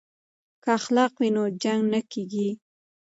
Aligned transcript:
که 0.63 0.69
اخلاق 0.79 1.11
وي 1.19 1.29
نو 1.35 1.43
جنګ 1.63 1.81
نه 1.93 1.99
کیږي. 2.11 2.49